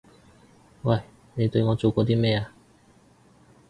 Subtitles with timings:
[0.81, 0.99] 喂！
[1.35, 2.51] 你對我做過啲咩啊？